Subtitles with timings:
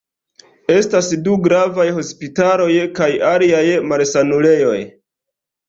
[0.75, 3.63] Estas du gravaj hospitaloj kaj aliaj
[3.93, 4.77] malsanulejoj.